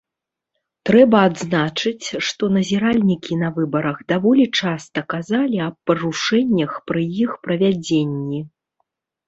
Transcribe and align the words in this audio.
Трэба 0.89 1.17
адзначыць, 1.29 2.07
што 2.27 2.43
назіральнікі 2.55 3.37
на 3.43 3.51
выбарах 3.59 4.01
даволі 4.13 4.45
часта 4.63 4.99
казалі 5.17 5.57
аб 5.69 5.75
парушэннях 5.91 6.71
пры 6.91 7.01
іх 7.23 7.31
правядзенні. 7.47 8.39